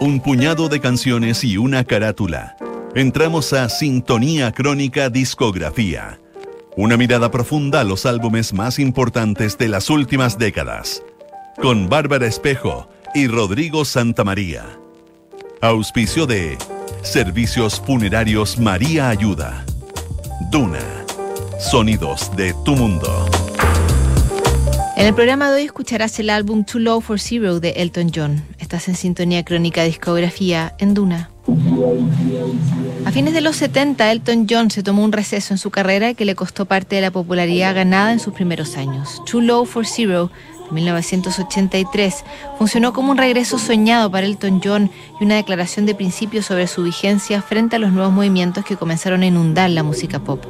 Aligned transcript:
un 0.00 0.18
puñado 0.20 0.70
de 0.70 0.80
canciones 0.80 1.44
y 1.44 1.58
una 1.58 1.84
carátula. 1.84 2.56
Entramos 2.94 3.52
a 3.52 3.68
Sintonía 3.68 4.50
Crónica 4.50 5.10
Discografía. 5.10 6.18
Una 6.74 6.96
mirada 6.96 7.30
profunda 7.30 7.80
a 7.80 7.84
los 7.84 8.06
álbumes 8.06 8.54
más 8.54 8.78
importantes 8.78 9.58
de 9.58 9.68
las 9.68 9.90
últimas 9.90 10.38
décadas. 10.38 11.02
Con 11.60 11.90
Bárbara 11.90 12.26
Espejo 12.26 12.88
y 13.14 13.26
Rodrigo 13.26 13.84
Santamaría. 13.84 14.64
Auspicio 15.60 16.26
de 16.26 16.56
Servicios 17.02 17.78
Funerarios 17.84 18.58
María 18.58 19.10
Ayuda. 19.10 19.66
Duna. 20.50 20.80
Sonidos 21.58 22.34
de 22.36 22.54
tu 22.64 22.74
mundo. 22.74 23.28
En 24.96 25.06
el 25.06 25.14
programa 25.14 25.50
de 25.50 25.56
hoy 25.56 25.64
escucharás 25.64 26.18
el 26.18 26.30
álbum 26.30 26.64
Too 26.64 26.78
Low 26.78 27.00
for 27.02 27.20
Zero 27.20 27.60
de 27.60 27.70
Elton 27.70 28.10
John. 28.14 28.42
Estás 28.70 28.86
en 28.86 28.94
sintonía 28.94 29.44
crónica 29.44 29.82
discografía 29.82 30.76
en 30.78 30.94
Duna. 30.94 31.28
A 33.04 33.10
fines 33.10 33.34
de 33.34 33.40
los 33.40 33.56
70, 33.56 34.12
Elton 34.12 34.46
John 34.48 34.70
se 34.70 34.84
tomó 34.84 35.02
un 35.02 35.10
receso 35.10 35.52
en 35.52 35.58
su 35.58 35.72
carrera 35.72 36.14
que 36.14 36.24
le 36.24 36.36
costó 36.36 36.66
parte 36.66 36.94
de 36.94 37.02
la 37.02 37.10
popularidad 37.10 37.74
ganada 37.74 38.12
en 38.12 38.20
sus 38.20 38.32
primeros 38.32 38.76
años. 38.76 39.24
Too 39.28 39.40
Low 39.40 39.64
for 39.66 39.84
Zero 39.84 40.30
1983, 40.70 42.24
funcionó 42.58 42.92
como 42.92 43.10
un 43.10 43.18
regreso 43.18 43.58
soñado 43.58 44.08
para 44.08 44.24
Elton 44.24 44.60
John 44.62 44.88
y 45.20 45.24
una 45.24 45.34
declaración 45.34 45.84
de 45.84 45.96
principios 45.96 46.46
sobre 46.46 46.68
su 46.68 46.84
vigencia 46.84 47.42
frente 47.42 47.74
a 47.74 47.80
los 47.80 47.90
nuevos 47.90 48.12
movimientos 48.12 48.64
que 48.64 48.76
comenzaron 48.76 49.22
a 49.22 49.26
inundar 49.26 49.68
la 49.70 49.82
música 49.82 50.20
pop. 50.20 50.44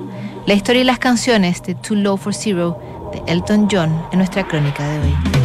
La 0.44 0.52
historia 0.52 0.82
y 0.82 0.84
las 0.84 0.98
canciones 0.98 1.62
de 1.62 1.74
Too 1.74 1.96
Low 1.96 2.18
for 2.18 2.34
Zero 2.34 2.78
de 3.14 3.32
Elton 3.32 3.66
John 3.72 3.98
en 4.12 4.18
nuestra 4.18 4.46
crónica 4.46 4.86
de 4.86 4.98
hoy. 4.98 5.39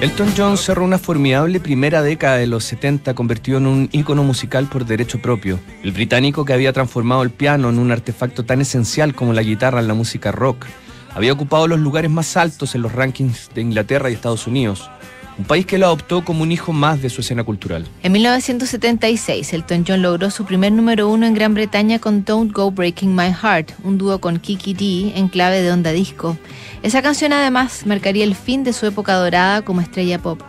Elton 0.00 0.34
John 0.36 0.56
cerró 0.56 0.84
una 0.84 0.98
formidable 0.98 1.60
primera 1.60 2.02
década 2.02 2.38
de 2.38 2.48
los 2.48 2.64
70 2.64 3.14
convertido 3.14 3.58
en 3.58 3.68
un 3.68 3.88
ícono 3.92 4.24
musical 4.24 4.66
por 4.66 4.84
derecho 4.84 5.22
propio. 5.22 5.60
El 5.84 5.92
británico 5.92 6.44
que 6.44 6.54
había 6.54 6.72
transformado 6.72 7.22
el 7.22 7.30
piano 7.30 7.70
en 7.70 7.78
un 7.78 7.92
artefacto 7.92 8.44
tan 8.44 8.60
esencial 8.60 9.14
como 9.14 9.32
la 9.32 9.42
guitarra 9.42 9.78
en 9.78 9.86
la 9.86 9.94
música 9.94 10.32
rock, 10.32 10.66
había 11.14 11.32
ocupado 11.32 11.68
los 11.68 11.78
lugares 11.78 12.10
más 12.10 12.36
altos 12.36 12.74
en 12.74 12.82
los 12.82 12.92
rankings 12.92 13.50
de 13.54 13.60
Inglaterra 13.60 14.10
y 14.10 14.14
Estados 14.14 14.48
Unidos, 14.48 14.90
un 15.38 15.44
país 15.44 15.66
que 15.66 15.78
lo 15.78 15.86
adoptó 15.86 16.24
como 16.24 16.42
un 16.42 16.52
hijo 16.52 16.72
más 16.72 17.02
de 17.02 17.10
su 17.10 17.20
escena 17.20 17.44
cultural. 17.44 17.86
En 18.02 18.12
1976, 18.12 19.52
Elton 19.52 19.84
John 19.86 20.02
logró 20.02 20.30
su 20.30 20.44
primer 20.44 20.72
número 20.72 21.08
uno 21.08 21.26
en 21.26 21.34
Gran 21.34 21.54
Bretaña 21.54 21.98
con 21.98 22.24
Don't 22.24 22.52
Go 22.52 22.70
Breaking 22.70 23.14
My 23.14 23.32
Heart, 23.32 23.72
un 23.82 23.98
dúo 23.98 24.20
con 24.20 24.38
Kiki 24.38 24.74
D 24.74 25.18
en 25.18 25.28
clave 25.28 25.62
de 25.62 25.72
onda 25.72 25.92
disco. 25.92 26.36
Esa 26.82 27.02
canción 27.02 27.32
además 27.32 27.86
marcaría 27.86 28.24
el 28.24 28.34
fin 28.34 28.64
de 28.64 28.72
su 28.72 28.86
época 28.86 29.14
dorada 29.14 29.62
como 29.62 29.80
estrella 29.80 30.18
pop. 30.18 30.40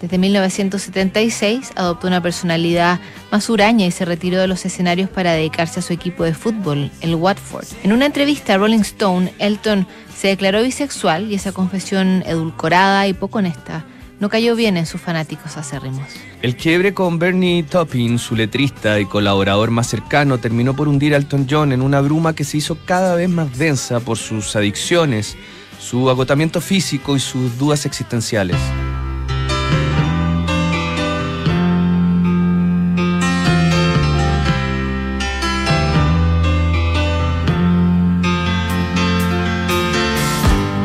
Desde 0.00 0.16
1976 0.16 1.72
adoptó 1.76 2.06
una 2.06 2.22
personalidad 2.22 3.00
más 3.30 3.50
huraña 3.50 3.84
y 3.84 3.90
se 3.90 4.06
retiró 4.06 4.38
de 4.38 4.46
los 4.46 4.64
escenarios 4.64 5.10
para 5.10 5.32
dedicarse 5.32 5.80
a 5.80 5.82
su 5.82 5.92
equipo 5.92 6.24
de 6.24 6.32
fútbol, 6.32 6.90
el 7.02 7.14
Watford. 7.16 7.66
En 7.82 7.92
una 7.92 8.06
entrevista 8.06 8.54
a 8.54 8.56
Rolling 8.56 8.80
Stone, 8.80 9.34
Elton 9.38 9.86
se 10.16 10.28
declaró 10.28 10.62
bisexual 10.62 11.30
y 11.30 11.34
esa 11.34 11.52
confesión 11.52 12.22
edulcorada 12.26 13.06
y 13.08 13.12
poco 13.12 13.38
honesta 13.38 13.84
no 14.20 14.28
cayó 14.28 14.54
bien 14.54 14.76
en 14.76 14.86
sus 14.86 15.00
fanáticos 15.00 15.56
acérrimos. 15.56 16.06
El 16.42 16.54
quiebre 16.54 16.94
con 16.94 17.18
Bernie 17.18 17.62
Taupin, 17.62 18.18
su 18.18 18.36
letrista 18.36 19.00
y 19.00 19.06
colaborador 19.06 19.70
más 19.70 19.88
cercano, 19.88 20.38
terminó 20.38 20.76
por 20.76 20.88
hundir 20.88 21.14
a 21.14 21.16
Elton 21.16 21.46
John 21.50 21.72
en 21.72 21.80
una 21.80 22.02
bruma 22.02 22.34
que 22.34 22.44
se 22.44 22.58
hizo 22.58 22.76
cada 22.84 23.16
vez 23.16 23.30
más 23.30 23.58
densa 23.58 23.98
por 24.00 24.18
sus 24.18 24.54
adicciones, 24.54 25.36
su 25.80 26.10
agotamiento 26.10 26.60
físico 26.60 27.16
y 27.16 27.20
sus 27.20 27.58
dudas 27.58 27.86
existenciales. 27.86 28.58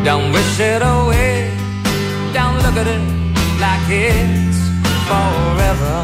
Don't 0.05 0.31
wish 0.31 0.59
it 0.59 0.81
away, 0.83 1.49
don't 2.31 2.61
look 2.61 2.77
at 2.77 2.87
it 2.87 3.14
it's 3.87 4.57
forever. 5.07 5.97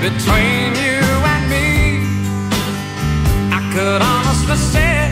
Between 0.00 0.74
you 0.84 1.02
and 1.32 1.50
me, 1.50 1.98
I 3.50 3.60
could 3.74 4.02
honestly 4.02 4.56
say 4.56 5.10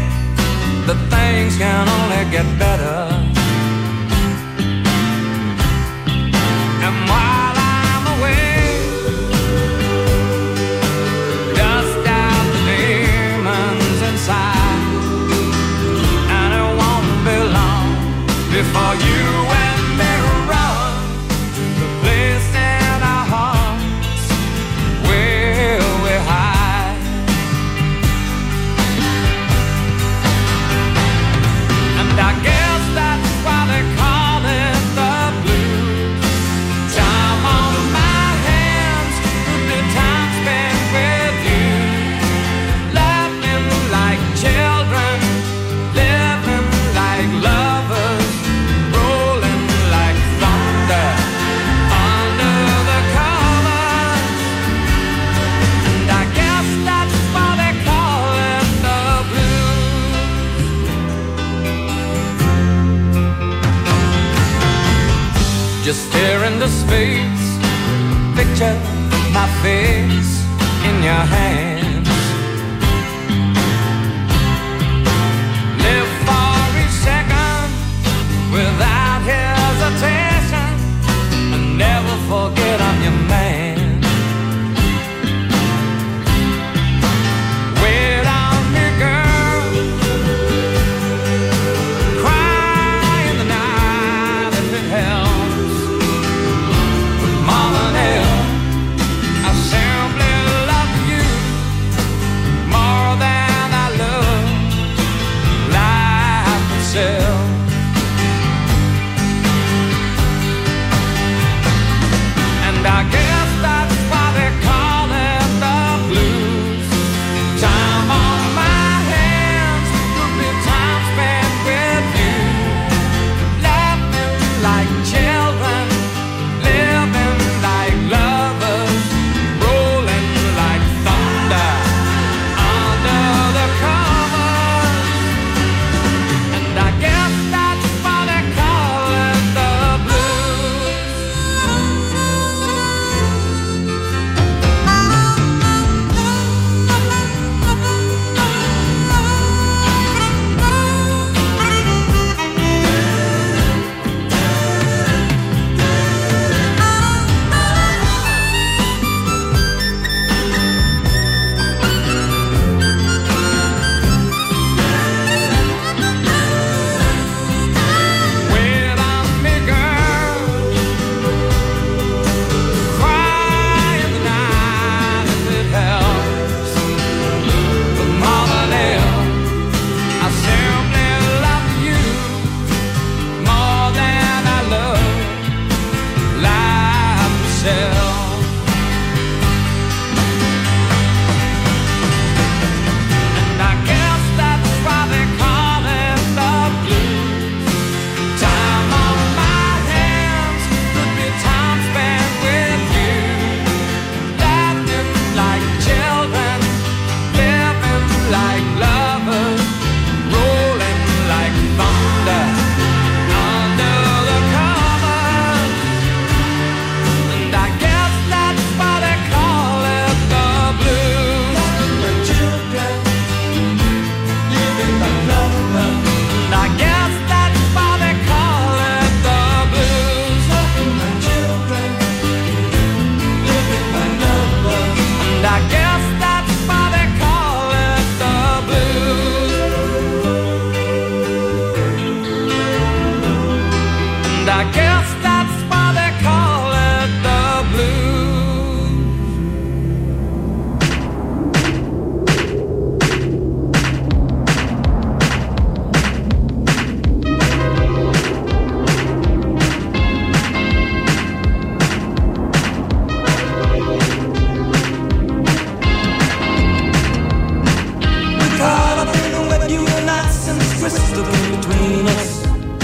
that 0.86 0.98
things 1.10 1.56
can 1.56 1.88
only 1.88 2.30
get 2.30 2.46
better. 2.58 3.33
are 18.76 18.96
you? 18.96 19.23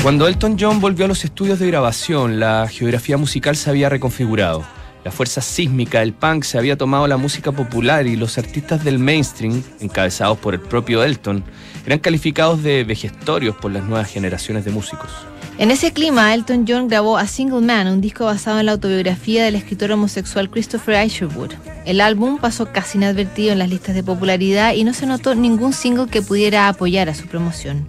Cuando 0.03 0.27
Elton 0.27 0.57
John 0.59 0.81
volvió 0.81 1.05
a 1.05 1.09
los 1.09 1.25
estudios 1.25 1.59
de 1.59 1.67
grabación, 1.67 2.41
la 2.41 2.67
geografía 2.69 3.19
musical 3.19 3.57
se 3.57 3.69
había 3.69 3.89
reconfigurado. 3.89 4.65
La 5.03 5.11
fuerza 5.11 5.41
sísmica 5.41 6.01
del 6.01 6.13
punk 6.13 6.45
se 6.45 6.59
había 6.59 6.77
tomado 6.77 7.07
la 7.07 7.17
música 7.17 7.53
popular 7.53 8.07
y 8.07 8.17
los 8.17 8.37
artistas 8.37 8.85
del 8.85 8.99
mainstream, 8.99 9.63
encabezados 9.81 10.37
por 10.39 10.53
el 10.53 10.61
propio 10.61 11.03
Elton, 11.03 11.43
eran 11.87 12.01
calificados 12.01 12.63
de 12.63 12.85
vejestorios 12.85 13.57
por 13.57 13.73
las 13.73 13.85
nuevas 13.85 14.11
generaciones 14.11 14.67
de 14.67 14.73
músicos. 14.73 15.11
En 15.57 15.71
ese 15.71 15.93
clima, 15.93 16.35
Elton 16.35 16.65
John 16.69 16.89
grabó 16.89 17.17
A 17.17 17.27
Single 17.27 17.61
Man, 17.61 17.87
un 17.89 18.01
disco 18.01 18.25
basado 18.27 18.61
en 18.61 18.67
la 18.67 18.73
autobiografía 18.73 19.45
del 19.45 19.57
escritor 19.57 19.93
homosexual 19.93 20.51
Christopher 20.51 21.07
Isherwood. 21.07 21.53
El 21.87 22.01
álbum 22.01 22.39
pasó 22.39 22.73
casi 22.73 22.99
inadvertido 22.99 23.53
en 23.53 23.59
las 23.59 23.71
listas 23.71 23.95
de 23.95 24.03
popularidad 24.03 24.75
y 24.75 24.85
no 24.85 24.93
se 24.93 25.07
notó 25.07 25.35
ningún 25.35 25.73
single 25.73 26.09
que 26.09 26.23
pudiera 26.23 26.69
apoyar 26.69 27.09
a 27.09 27.15
su 27.15 27.27
promoción. 27.27 27.87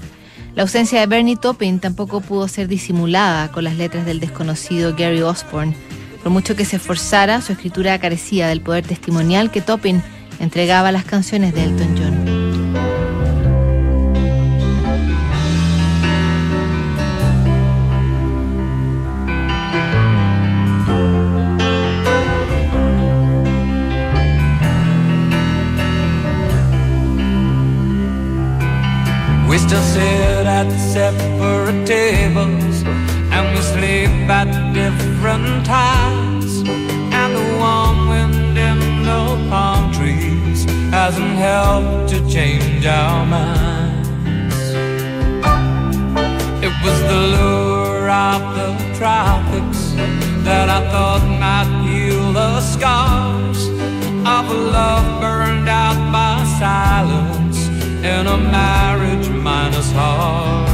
La 0.56 0.64
ausencia 0.64 1.00
de 1.00 1.08
Bernie 1.08 1.38
Taupin 1.38 1.80
tampoco 1.80 2.20
pudo 2.20 2.48
ser 2.48 2.68
disimulada 2.68 3.50
con 3.52 3.64
las 3.64 3.78
letras 3.78 4.06
del 4.06 4.20
desconocido 4.20 4.94
Gary 4.98 5.22
Osborne. 5.22 5.76
Por 6.24 6.32
mucho 6.32 6.56
que 6.56 6.66
se 6.66 6.76
esforzara, 6.76 7.42
su 7.42 7.52
escritura 7.52 8.00
carecía 8.00 8.48
del 8.48 8.62
poder 8.62 8.86
testimonial 8.86 9.50
que 9.50 9.62
Taupin 9.62 10.04
entregaba 10.40 10.90
a 10.90 10.92
las 10.92 11.06
canciones 11.06 11.54
de 11.54 11.64
Elton 11.64 11.96
John. 11.98 12.42
We 29.50 29.58
still 29.58 29.82
sit 29.82 30.48
at 30.48 30.72
separate 30.94 31.86
tables 31.86 32.84
and 33.34 33.54
we 33.54 33.62
sleep 33.62 34.30
at 34.30 34.48
different 34.74 35.66
times. 35.66 36.01
Hasn't 41.82 42.10
to 42.10 42.34
change 42.34 42.86
our 42.86 43.26
minds. 43.26 44.56
It 46.64 46.74
was 46.84 47.00
the 47.12 47.22
lure 47.36 48.10
of 48.10 48.42
the 48.56 48.70
tropics 48.98 49.94
that 50.44 50.70
I 50.70 50.82
thought 50.92 51.24
might 51.40 51.70
heal 51.88 52.34
the 52.34 52.62
scars 52.62 53.68
of 53.68 54.50
a 54.50 54.60
love 54.78 55.22
burned 55.22 55.70
out 55.70 56.00
by 56.12 56.44
silence 56.60 57.68
in 58.04 58.28
a 58.28 58.38
marriage 58.38 59.30
minus 59.30 59.92
heart. 59.92 60.70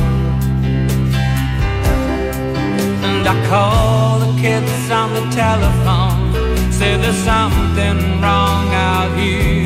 And 3.04 3.28
I 3.28 3.48
call 3.48 4.20
the 4.20 4.42
kids 4.42 4.92
on 4.92 5.14
the 5.14 5.26
telephone, 5.32 6.72
say 6.72 6.98
there's 6.98 7.16
something 7.16 8.22
wrong 8.22 8.68
out 8.74 9.18
here. 9.18 9.57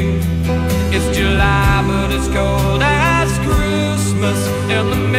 It's 0.93 1.17
July, 1.17 1.83
but 1.87 2.11
it's 2.11 2.27
cold 2.27 2.81
as 2.83 3.31
Christmas 3.47 4.39
in 4.69 4.89
the 4.89 5.10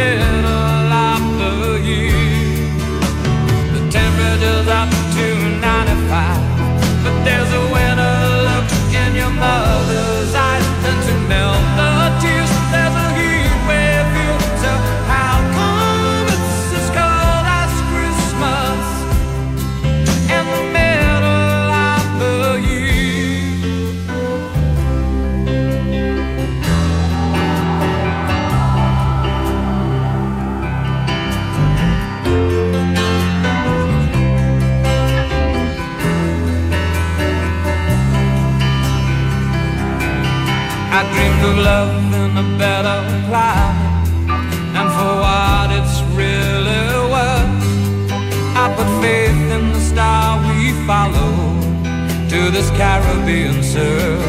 to 52.42 52.50
this 52.50 52.70
Caribbean 52.70 53.62
surf. 53.62 54.20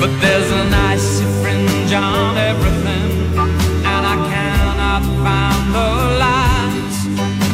But 0.00 0.12
there's 0.20 0.50
an 0.62 0.74
icy 0.74 1.26
fringe 1.40 1.92
on 1.92 2.36
everything, 2.36 3.10
and 3.92 4.04
I 4.14 4.16
cannot 4.32 5.02
find 5.22 5.62
the 5.78 5.90
lines. 6.26 6.96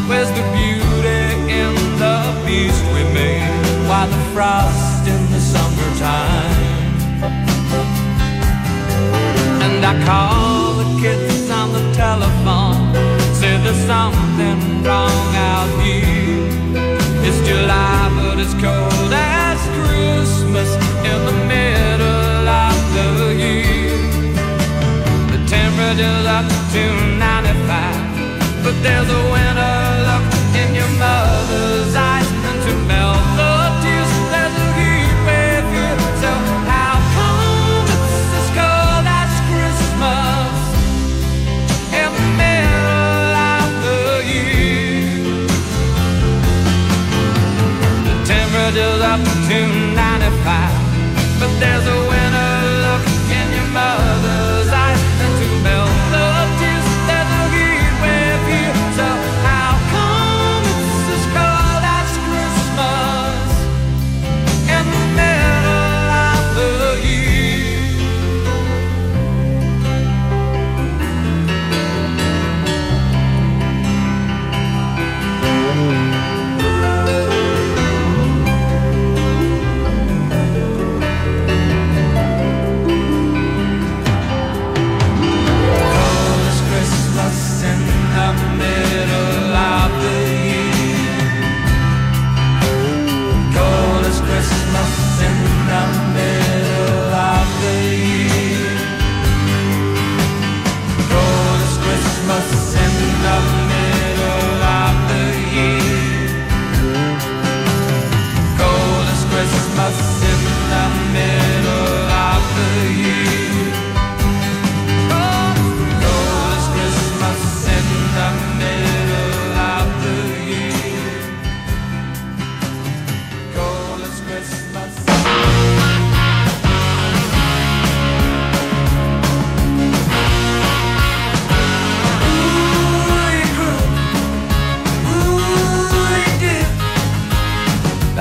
Where's 0.09 0.31
the 0.39 0.45
beauty 0.57 1.25
in 1.61 1.75
the 2.03 2.17
beast 2.47 2.83
we 2.95 3.03
made? 3.13 3.53
Why 3.89 4.07
the 4.07 4.23
frost 4.33 5.07
in 5.13 5.23
the 5.35 5.41
summertime? 5.53 6.69
And 9.65 9.85
I 9.85 9.95
call 10.07 10.75
the 10.83 10.89
kids 11.03 11.51
on 11.51 11.69
the 11.75 11.85
telephone, 11.93 12.95
say 13.35 13.53
there's 13.63 13.85
something 13.85 14.83
wrong 14.85 15.38
It's 18.41 18.55
cold 18.55 19.13
as 19.13 19.59
Christmas 19.83 20.71
in 21.03 21.19
the 21.27 21.37
middle 21.51 22.47
of 22.47 22.79
the 22.95 23.35
year. 23.35 23.99
The 25.33 25.41
temperature's 25.49 26.27
up 26.39 26.47
to 26.47 26.85
95, 27.19 28.63
but 28.63 28.81
there's 28.85 29.11
a 29.11 29.23
winter 29.35 29.58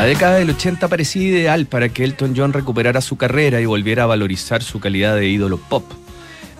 década 0.08 0.38
del 0.38 0.50
80 0.52 0.88
parecía 0.88 1.22
ideal 1.22 1.66
para 1.66 1.90
que 1.90 2.06
Elton 2.06 2.34
John 2.34 2.54
recuperara 2.54 3.02
su 3.02 3.18
carrera 3.18 3.60
y 3.60 3.66
volviera 3.66 4.04
a 4.04 4.06
valorizar 4.06 4.64
su 4.64 4.80
calidad 4.80 5.18
de 5.18 5.28
ídolo 5.28 5.58
pop. 5.58 5.84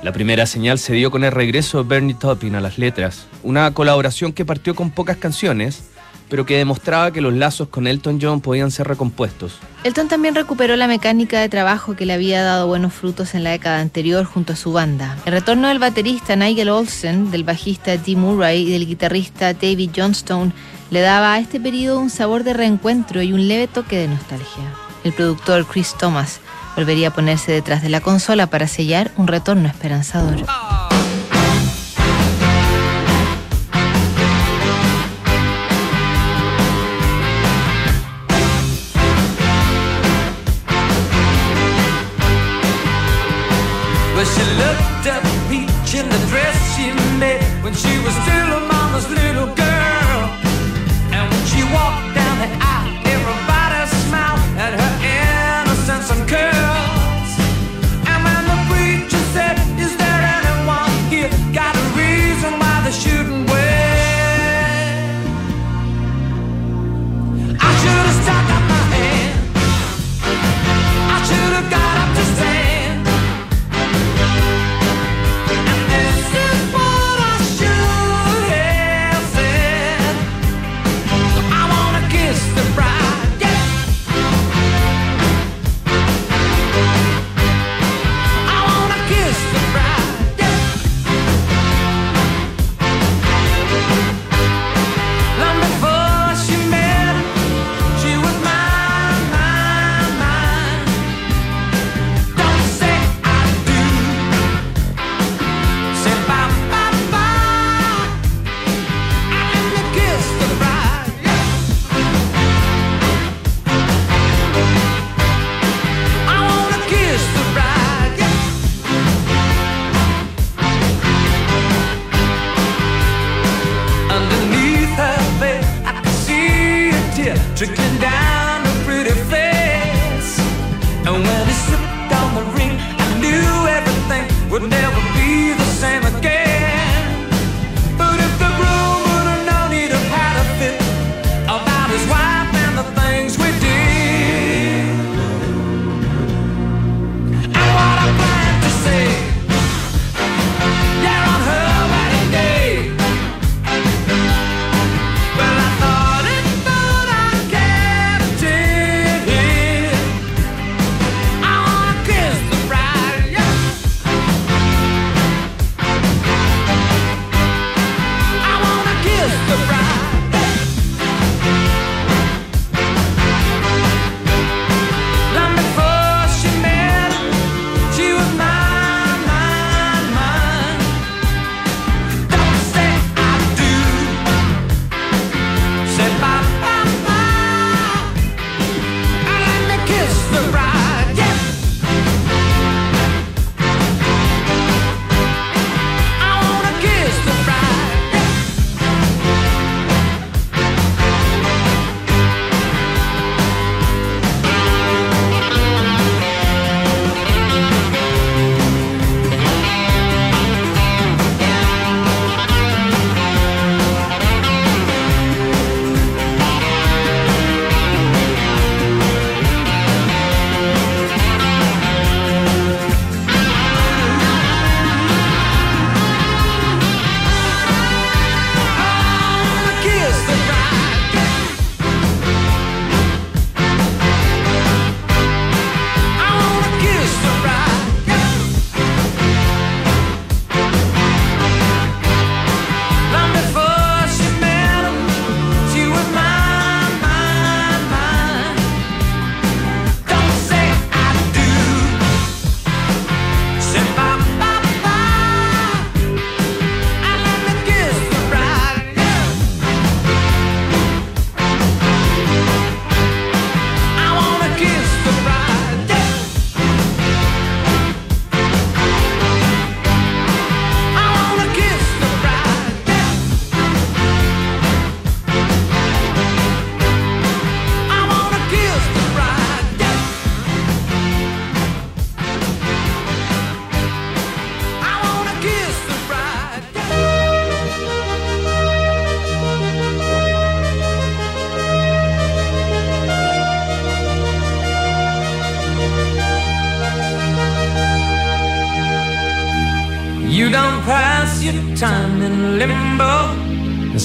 La 0.04 0.12
primera 0.12 0.46
señal 0.46 0.80
se 0.80 0.94
dio 0.94 1.12
con 1.12 1.24
el 1.24 1.32
regreso 1.32 1.82
de 1.82 1.88
Bernie 1.88 2.14
Taupin 2.14 2.56
a 2.56 2.62
las 2.62 2.78
letras, 2.78 3.28
una 3.44 3.74
colaboración 3.74 4.34
que 4.34 4.44
partió 4.44 4.76
con 4.76 4.92
pocas 4.92 5.16
canciones, 5.16 5.90
pero 6.30 6.46
que 6.46 6.58
demostraba 6.58 7.12
que 7.12 7.22
los 7.22 7.34
lazos 7.34 7.70
con 7.70 7.88
Elton 7.88 8.20
John 8.22 8.42
podían 8.42 8.72
ser 8.72 8.88
recompuestos. 8.88 9.60
Elton 9.84 10.08
también 10.08 10.36
recuperó 10.36 10.76
la 10.76 10.88
mecánica 10.88 11.40
de 11.40 11.50
trabajo 11.50 11.96
que 11.96 12.06
le 12.06 12.14
había 12.14 12.44
dado 12.44 12.68
buenos 12.68 12.94
frutos 12.94 13.36
en 13.36 13.44
la 13.44 13.52
década 13.52 13.80
anterior 13.80 14.26
junto 14.26 14.54
a 14.54 14.56
su 14.56 14.74
banda. 14.74 15.18
El 15.26 15.34
retorno 15.34 15.70
del 15.70 15.80
baterista 15.80 16.36
Nigel 16.36 16.70
Olsen, 16.70 17.32
del 17.32 17.44
bajista 17.44 17.96
Dee 17.98 18.16
Murray 18.16 18.68
y 18.68 18.72
del 18.72 18.86
guitarrista 18.86 19.54
David 19.54 19.92
Johnstone 19.96 20.52
le 20.90 21.02
daba 21.02 21.34
a 21.34 21.40
este 21.40 21.60
periodo 21.60 22.00
un 22.00 22.10
sabor 22.10 22.44
de 22.44 22.54
reencuentro 22.54 23.22
y 23.22 23.34
un 23.34 23.48
leve 23.48 23.68
toque 23.68 23.98
de 23.98 24.08
nostalgia. 24.08 24.74
El 25.04 25.14
productor 25.14 25.66
Chris 25.66 25.96
Thomas 25.98 26.40
volvería 26.76 27.10
a 27.10 27.14
ponerse 27.14 27.52
detrás 27.52 27.82
de 27.82 27.90
la 27.90 28.02
consola 28.02 28.48
para 28.48 28.68
sellar 28.68 29.12
un 29.18 29.28
retorno 29.28 29.68
esperanzador. 29.68 30.46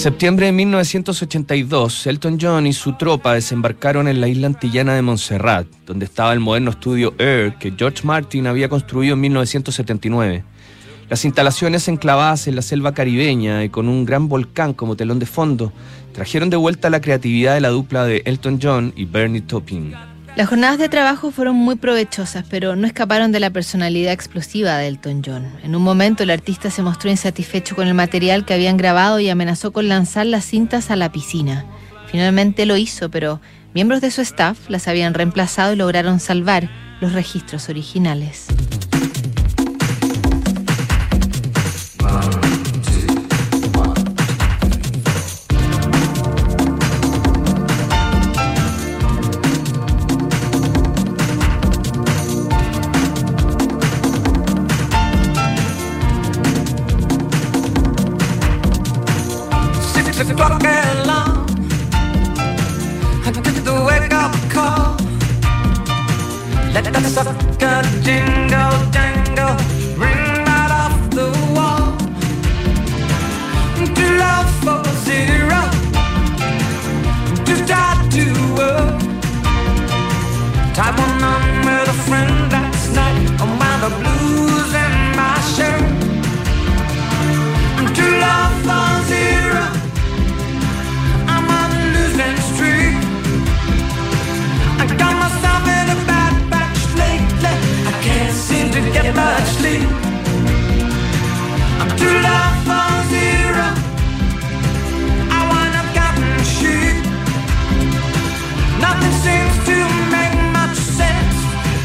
Septiembre 0.03 0.47
de 0.47 0.53
1982, 0.53 2.09
Elton 2.09 2.37
John 2.41 2.67
y 2.67 2.73
su 2.73 2.95
tropa 2.95 3.35
desembarcaron 3.35 4.09
en 4.09 4.21
la 4.21 4.27
isla 4.27 4.49
antillana 4.49 4.97
de 4.97 5.03
Montserrat, 5.03 5.69
donde 5.87 6.07
estaba 6.07 6.33
el 6.33 6.41
moderno 6.41 6.73
estudio 6.73 7.15
Air 7.19 7.55
que 7.55 7.73
George 7.79 8.01
Martin 8.03 8.49
había 8.49 8.69
construido 8.69 9.15
en 9.15 9.21
1979. 9.21 10.43
Las 11.09 11.25
instalaciones 11.25 11.87
enclavadas 11.87 12.49
en 12.49 12.57
la 12.57 12.63
selva 12.63 12.95
caribeña 12.95 13.63
y 13.63 13.69
con 13.69 13.89
un 13.89 14.05
gran 14.05 14.29
volcán 14.29 14.75
como 14.75 14.97
telón 14.97 15.21
de 15.21 15.27
fondo 15.27 15.73
trajeron 16.13 16.51
de 16.51 16.57
vuelta 16.57 16.91
la 16.91 17.01
creatividad 17.01 17.55
de 17.55 17.61
la 17.61 17.69
dupla 17.69 18.05
de 18.05 18.23
Elton 18.25 18.59
John 18.61 18.93
y 18.97 19.05
Bernie 19.05 19.43
Taupin. 19.43 19.95
Las 20.35 20.49
jornadas 20.49 20.79
de 20.79 20.89
trabajo 20.89 21.31
fueron 21.31 21.57
muy 21.57 21.77
provechosas, 21.77 22.47
pero 22.49 22.75
no 22.75 22.87
escaparon 22.87 23.33
de 23.33 23.41
la 23.41 23.51
personalidad 23.51 24.15
explosiva 24.15 24.79
de 24.79 24.89
Elton 24.89 25.23
John. 25.23 25.47
En 25.63 25.77
un 25.77 25.83
momento 25.83 26.23
el 26.23 26.31
artista 26.31 26.71
se 26.71 26.83
mostró 26.83 27.11
insatisfecho 27.11 27.77
con 27.77 27.87
el 27.87 27.93
material 27.93 28.47
que 28.47 28.55
habían 28.55 28.79
grabado 28.79 29.21
y 29.21 29.29
amenazó 29.29 29.75
con 29.75 29.89
lanzar 29.89 30.25
las 30.25 30.47
cintas 30.47 30.91
a 30.91 30.97
la 30.97 31.13
piscina. 31.13 31.67
Finalmente 32.07 32.65
lo 32.65 32.79
hizo, 32.79 33.11
pero 33.11 33.43
miembros 33.75 34.01
de 34.01 34.11
su 34.11 34.23
staff 34.23 34.71
las 34.71 34.89
habían 34.89 35.13
reemplazado 35.13 35.75
y 35.75 35.77
lograron 35.77 36.19
salvar 36.19 36.71
los 37.03 37.13
registros 37.13 37.69
originales. 37.69 38.47
Let 66.75 66.85
the 66.85 67.01
sucker 67.09 67.83
jingle 68.03 68.93
jangle. 68.93 69.12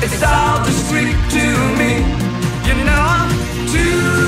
It's 0.09 0.23
all 0.23 0.59
the 0.63 0.71
street 0.71 1.17
to 1.31 1.45
me. 1.77 1.97
You 2.65 2.85
know 2.85 2.93
I'm 2.95 3.67
too. 3.67 4.26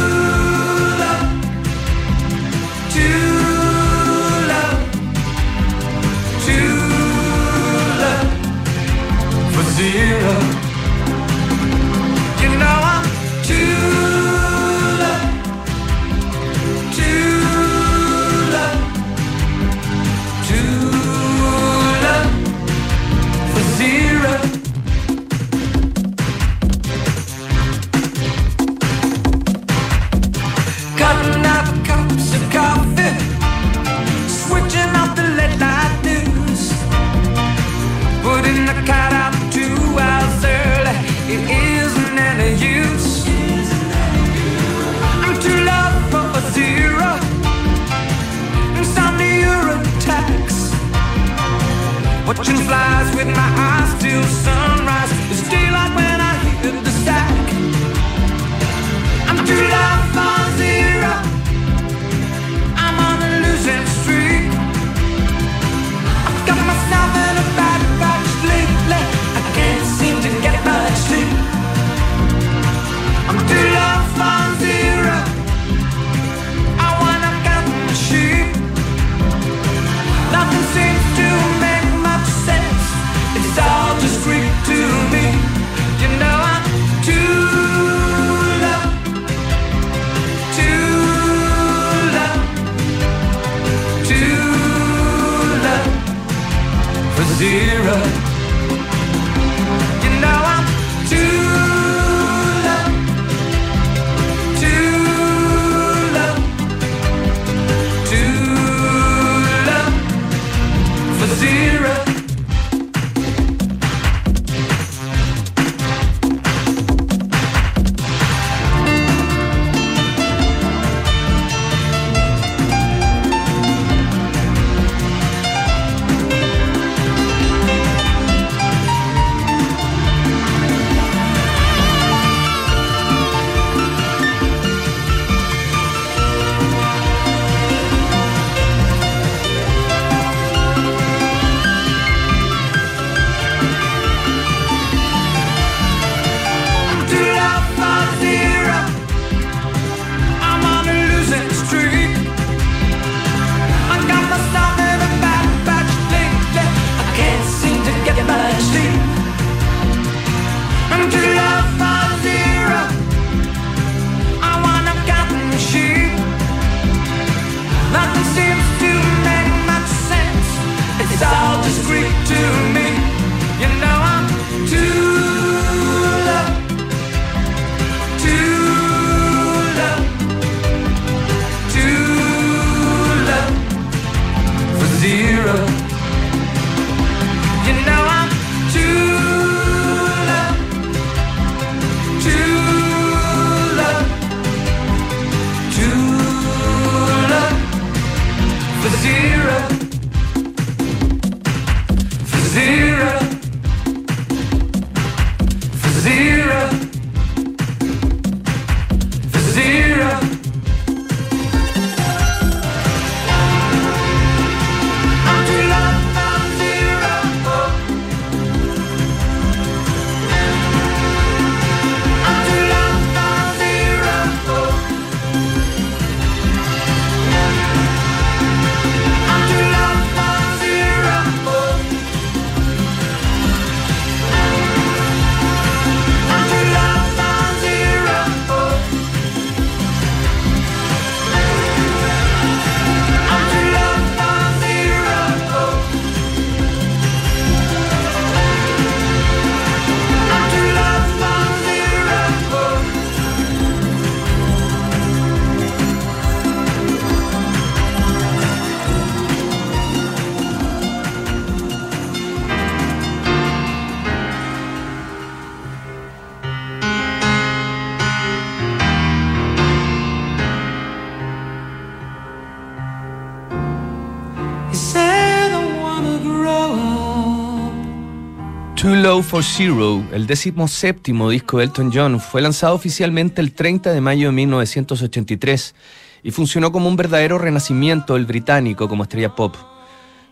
For 279.24 279.44
Zero, 279.44 280.06
el 280.14 280.26
décimo 280.26 280.70
séptimo 280.70 281.30
disco 281.30 281.58
de 281.58 281.66
Elton 281.66 281.92
John, 281.94 282.20
fue 282.22 282.42
lanzado 282.42 282.76
oficialmente 282.76 283.42
el 283.42 283.52
30 283.52 283.92
de 283.92 284.00
mayo 284.00 284.30
de 284.30 284.32
1983 284.32 285.76
y 286.24 286.32
funcionó 286.32 286.72
como 286.72 286.88
un 286.88 286.96
verdadero 286.96 287.38
renacimiento 287.38 288.14
del 288.14 288.26
británico 288.26 288.88
como 288.88 289.04
estrella 289.04 289.36
pop. 289.36 289.58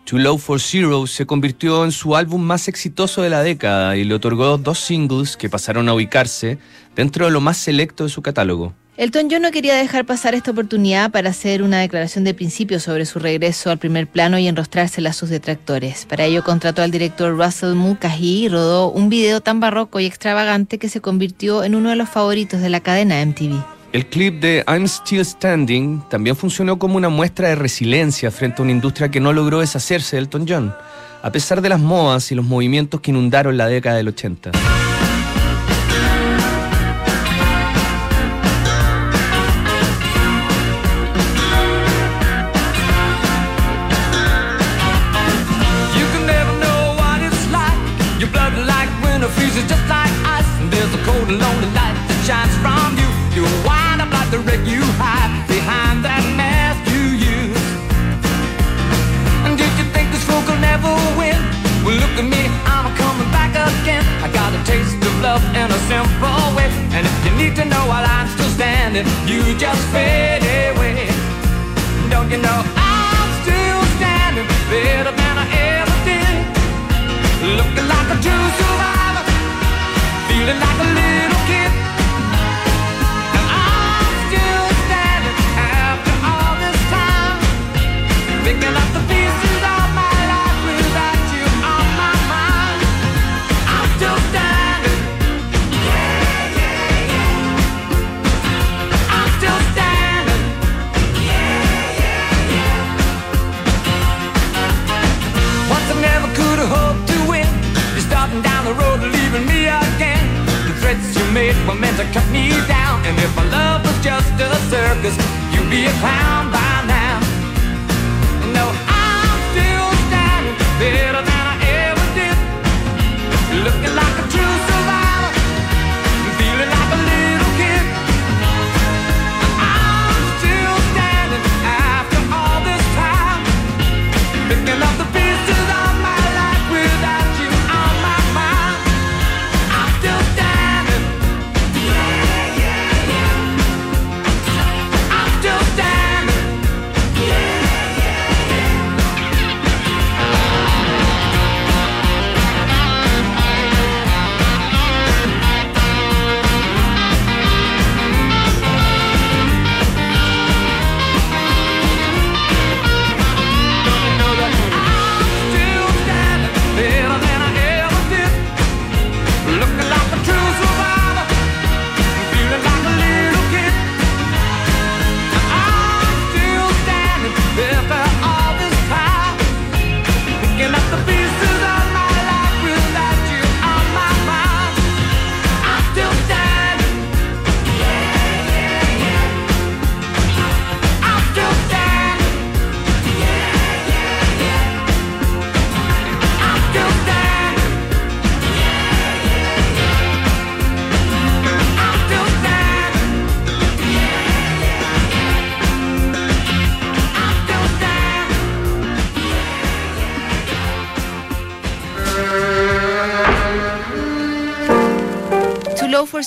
Too 0.06 0.18
Low 0.18 0.38
for 0.38 0.60
Zero 0.60 1.06
se 1.06 1.26
convirtió 1.26 1.84
en 1.84 1.92
su 1.92 2.16
álbum 2.16 2.40
más 2.40 2.68
exitoso 2.68 3.20
de 3.20 3.28
la 3.28 3.42
década 3.42 3.98
y 3.98 4.04
le 4.04 4.14
otorgó 4.14 4.56
dos 4.56 4.78
singles 4.78 5.36
que 5.36 5.50
pasaron 5.50 5.86
a 5.90 5.92
ubicarse 5.92 6.58
dentro 6.96 7.26
de 7.26 7.32
lo 7.32 7.42
más 7.42 7.58
selecto 7.58 8.04
de 8.04 8.10
su 8.10 8.22
catálogo. 8.22 8.72
Elton 8.98 9.28
John 9.30 9.42
no 9.42 9.52
quería 9.52 9.76
dejar 9.76 10.04
pasar 10.06 10.34
esta 10.34 10.50
oportunidad 10.50 11.12
para 11.12 11.30
hacer 11.30 11.62
una 11.62 11.78
declaración 11.78 12.24
de 12.24 12.34
principio 12.34 12.80
sobre 12.80 13.06
su 13.06 13.20
regreso 13.20 13.70
al 13.70 13.78
primer 13.78 14.08
plano 14.08 14.40
y 14.40 14.48
enrostrársela 14.48 15.10
a 15.10 15.12
sus 15.12 15.28
detractores. 15.28 16.04
Para 16.04 16.24
ello 16.24 16.42
contrató 16.42 16.82
al 16.82 16.90
director 16.90 17.38
Russell 17.38 17.74
Mulcahy 17.74 18.46
y 18.46 18.48
rodó 18.48 18.90
un 18.90 19.08
video 19.08 19.40
tan 19.40 19.60
barroco 19.60 20.00
y 20.00 20.06
extravagante 20.06 20.78
que 20.78 20.88
se 20.88 21.00
convirtió 21.00 21.62
en 21.62 21.76
uno 21.76 21.90
de 21.90 21.94
los 21.94 22.08
favoritos 22.08 22.60
de 22.60 22.70
la 22.70 22.80
cadena 22.80 23.24
MTV. 23.24 23.62
El 23.92 24.04
clip 24.06 24.40
de 24.40 24.64
I'm 24.66 24.88
Still 24.88 25.24
Standing 25.24 26.02
también 26.10 26.34
funcionó 26.34 26.80
como 26.80 26.96
una 26.96 27.08
muestra 27.08 27.50
de 27.50 27.54
resiliencia 27.54 28.32
frente 28.32 28.60
a 28.60 28.64
una 28.64 28.72
industria 28.72 29.12
que 29.12 29.20
no 29.20 29.32
logró 29.32 29.60
deshacerse 29.60 30.16
de 30.16 30.22
Elton 30.22 30.44
John, 30.48 30.74
a 31.22 31.30
pesar 31.30 31.62
de 31.62 31.68
las 31.68 31.78
modas 31.78 32.32
y 32.32 32.34
los 32.34 32.44
movimientos 32.44 33.00
que 33.00 33.12
inundaron 33.12 33.56
la 33.56 33.68
década 33.68 33.98
del 33.98 34.08
80. 34.08 34.50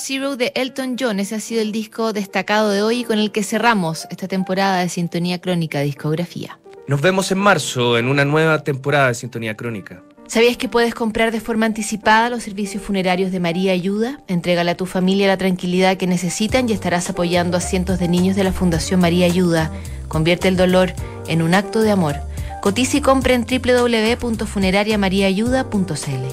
Zero 0.01 0.35
de 0.35 0.51
Elton 0.55 0.97
John. 0.99 1.19
Ese 1.19 1.35
ha 1.35 1.39
sido 1.39 1.61
el 1.61 1.71
disco 1.71 2.11
destacado 2.11 2.71
de 2.71 2.81
hoy 2.81 3.03
con 3.03 3.19
el 3.19 3.31
que 3.31 3.43
cerramos 3.43 4.07
esta 4.09 4.27
temporada 4.27 4.79
de 4.79 4.89
Sintonía 4.89 5.39
Crónica 5.39 5.81
Discografía. 5.81 6.57
Nos 6.87 7.01
vemos 7.01 7.31
en 7.31 7.37
marzo 7.37 7.99
en 7.99 8.07
una 8.07 8.25
nueva 8.25 8.63
temporada 8.63 9.09
de 9.09 9.13
Sintonía 9.13 9.55
Crónica. 9.55 10.01
¿Sabías 10.25 10.57
que 10.57 10.67
puedes 10.67 10.95
comprar 10.95 11.31
de 11.31 11.39
forma 11.39 11.67
anticipada 11.67 12.31
los 12.31 12.41
servicios 12.41 12.81
funerarios 12.81 13.31
de 13.31 13.39
María 13.39 13.73
Ayuda? 13.73 14.19
Entrégale 14.27 14.71
a 14.71 14.77
tu 14.77 14.87
familia 14.87 15.27
la 15.27 15.37
tranquilidad 15.37 15.97
que 15.97 16.07
necesitan 16.07 16.67
y 16.67 16.73
estarás 16.73 17.07
apoyando 17.11 17.57
a 17.57 17.61
cientos 17.61 17.99
de 17.99 18.07
niños 18.07 18.35
de 18.35 18.43
la 18.43 18.53
Fundación 18.53 19.01
María 19.01 19.27
Ayuda. 19.27 19.71
Convierte 20.07 20.47
el 20.47 20.57
dolor 20.57 20.93
en 21.27 21.43
un 21.43 21.53
acto 21.53 21.81
de 21.81 21.91
amor. 21.91 22.15
Cotiza 22.61 22.97
y 22.97 23.01
compra 23.01 23.35
en 23.35 23.45
www.funerariamariaayuda.cl. 23.45 26.25